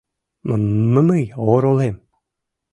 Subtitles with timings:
[0.49, 1.95] М-м-мый оролем.